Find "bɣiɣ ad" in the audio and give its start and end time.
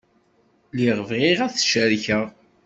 1.09-1.51